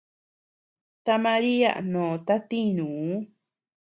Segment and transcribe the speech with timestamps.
[1.05, 3.07] Ta María nòta tinuu.